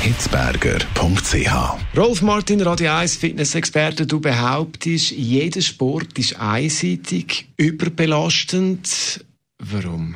[0.00, 1.96] hitzberger.ch.
[1.96, 9.22] Rolf Martin, Radio 1 Fitness-Experte, du behauptest, jeder Sport ist einseitig, überbelastend.
[9.58, 10.14] Warum?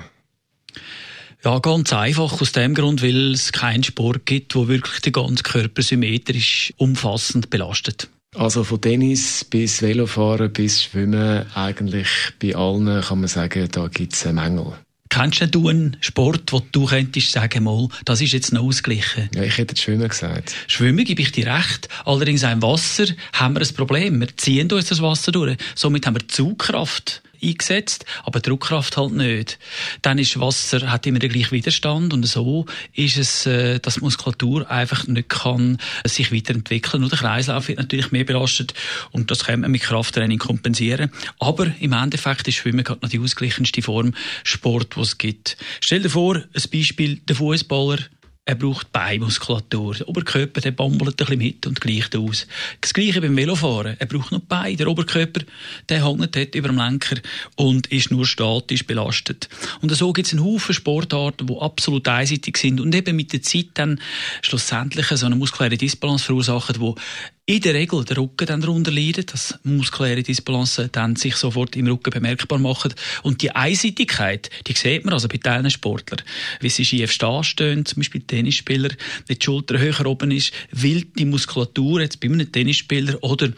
[1.45, 5.43] Ja, ganz einfach aus dem Grund, weil es keinen Sport gibt, wo wirklich den ganzen
[5.43, 8.09] Körper symmetrisch umfassend belastet.
[8.35, 12.09] Also von Tennis bis Velofahren bis Schwimmen, eigentlich
[12.41, 14.73] bei allen kann man sagen, da gibt es einen Mängel.
[15.15, 19.31] Kennst du einen Sport, wo du könntest sagen, mal, das ist jetzt noch ausgeglichen?
[19.33, 20.57] Ja, ich hätte Schwimmen gesagt.
[20.67, 21.89] Schwimmen gebe ich dir recht.
[22.05, 24.19] Allerdings auch im Wasser haben wir ein Problem.
[24.19, 25.57] Wir ziehen durch das Wasser durch.
[25.77, 29.59] Somit haben wir Zugkraft eingesetzt, aber Druckkraft halt nicht.
[30.03, 34.71] Dann ist Wasser hat immer den gleichen Widerstand und so ist es, äh, dass Muskulatur
[34.71, 38.75] einfach nicht kann sich weiterentwickeln und der Kreislauf wird natürlich mehr belastet
[39.13, 41.11] und das kann man mit Krafttraining kompensieren.
[41.39, 45.57] Aber im Endeffekt ist Schwimmen gerade noch die ausgleichendste Form Sport, was es gibt.
[45.81, 47.99] Stell dir vor, ein Beispiel, der Fußballer
[48.47, 49.95] er braucht Beinmuskulatur.
[49.95, 52.47] Der Oberkörper der bambelt ein bisschen mit und gleicht aus.
[52.81, 53.97] Das Gleiche beim Velofahren.
[53.99, 54.77] Er braucht noch Beine.
[54.77, 55.41] Der Oberkörper
[55.89, 57.17] der hängt dort über dem Lenker
[57.57, 59.49] und ist nur statisch belastet.
[59.81, 63.41] Und so gibt es einen Haufen Sportarten, die absolut einseitig sind und eben mit der
[63.41, 63.99] Zeit dann
[64.43, 67.01] schlussendlich so eine muskuläre Disbalance verursachen, die
[67.47, 71.87] in der Regel der Rücken dann darunter leidet, dass muskuläre Disbalance dann sich sofort im
[71.87, 72.95] Rücken bemerkbar machen.
[73.23, 76.23] Und die Einseitigkeit, die sieht man also bei Teilen Sportlern.
[76.61, 78.89] Wie sie schief stehen zum Beispiel Tennisspieler,
[79.27, 83.51] wenn die Schulter höher oben ist, will die Muskulatur jetzt bei einem Tennisspieler oder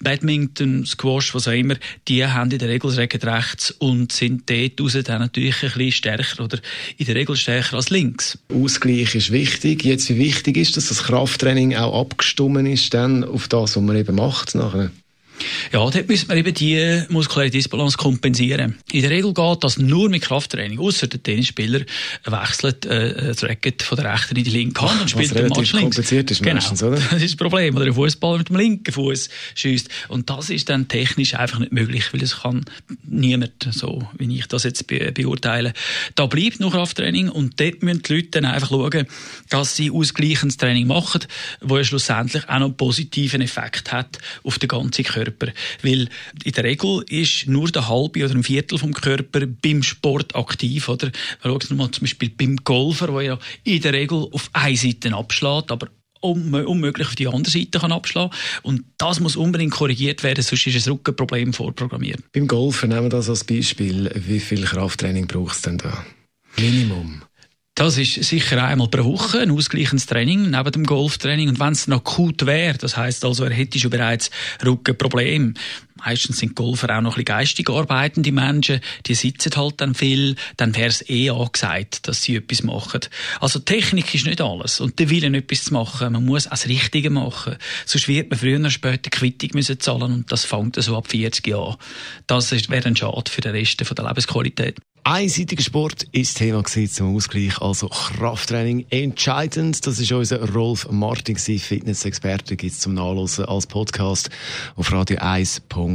[0.00, 1.74] Badminton, Squash, was auch immer,
[2.08, 5.92] die haben in der Regel das rechts und sind dort raus dann natürlich ein bisschen
[5.92, 6.60] stärker oder
[6.96, 8.38] in der Regel stärker als links.
[8.48, 9.84] Ausgleich ist wichtig.
[9.84, 13.96] Jetzt, wie wichtig ist, dass das Krafttraining auch abgestimmt ist, dann auf das, was man
[13.96, 14.90] eben macht nachher.
[15.72, 18.78] Ja, dort müssen wir eben die muskuläre Disbalance kompensieren.
[18.92, 21.80] In der Regel geht das nur mit Krafttraining, außer der Tennisspieler
[22.24, 25.72] wechselt äh, das Racket von der rechten in die linke Hand und spielt den Match
[25.72, 25.96] links.
[25.96, 26.54] kompliziert ist genau.
[26.54, 26.96] meistens, oder?
[27.10, 27.76] Das ist das Problem.
[27.76, 31.72] Oder ein Fußballer mit dem linken Fuß schießt und das ist dann technisch einfach nicht
[31.72, 32.64] möglich, weil es kann
[33.02, 35.72] niemand, so wie ich das jetzt be beurteile.
[36.14, 39.06] Da bleibt noch Krafttraining und dort müssen die Leute dann einfach schauen,
[39.50, 41.22] dass sie ausgleichendes Training machen,
[41.60, 45.23] wo ja schlussendlich auch noch einen positiven Effekt hat auf den ganzen Körper.
[45.24, 45.52] Körper.
[45.82, 46.08] Weil
[46.44, 50.88] in der Regel ist nur der halbe oder ein Viertel vom Körper beim Sport aktiv.
[50.88, 51.10] Oder?
[51.42, 55.14] Schauen Sie mal zum Beispiel beim Golfer, der ja in der Regel auf eine Seite
[55.14, 55.88] abschlägt, aber
[56.20, 58.32] unmöglich auf die andere Seite kann abschlagen
[58.62, 62.20] Und das muss unbedingt korrigiert werden, sonst ist ein Rückenproblem vorprogrammiert.
[62.32, 64.10] Beim Golfen nehmen wir das als Beispiel.
[64.14, 66.06] Wie viel Krafttraining braucht es denn da?
[66.56, 67.22] Minimum.
[67.76, 71.48] Das ist sicher einmal pro Woche ein ausgleichendes Training neben dem Golftraining.
[71.48, 74.30] Und wenn es noch akut wäre, das heißt also, er hätte schon bereits
[74.64, 75.54] Rückenprobleme.
[76.04, 80.36] Meistens sind Golfer auch noch ein bisschen geistig arbeitende Menschen, die sitzen halt dann viel,
[80.56, 83.00] dann wäre es eh angesagt, dass sie etwas machen.
[83.40, 87.10] Also Technik ist nicht alles und der Wille, etwas zu machen, man muss das Richtige
[87.10, 87.56] machen.
[87.86, 91.46] Sonst wird man früher oder später Quittung müssen zahlen und das fängt so ab 40
[91.46, 91.76] Jahren.
[92.26, 94.76] Das wäre ein Schade für den Rest der Lebensqualität.
[95.06, 99.86] Einseitiger Sport ist Thema zum Ausgleich, also Krafttraining entscheidend.
[99.86, 104.30] Das ist unser Rolf Martin, Fitness-Experte, gibt es zum Nachlesen als Podcast
[104.76, 105.93] auf radio1.ch.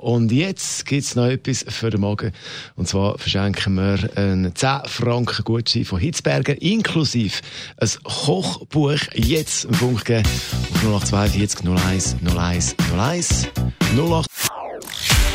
[0.00, 2.32] Und jetzt gibt es noch etwas für den Morgen.
[2.76, 7.40] Und zwar verschenken wir einen 10 Franken Gutschein von Hitzberger, inklusive
[7.78, 8.98] ein Kochbuch.
[9.14, 10.26] Jetzt im Punkt geben
[10.74, 13.48] auf 0842 01 01 01
[13.96, 14.26] 08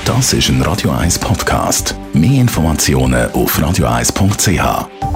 [0.09, 1.93] das ist ein Radio 1 Podcast.
[2.13, 5.08] Mehr Informationen auf radio1.ch.